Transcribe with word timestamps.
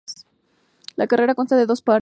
La 0.95 1.05
carrera 1.05 1.35
consta 1.35 1.55
de 1.55 1.67
dos 1.67 1.83
partes. 1.83 1.99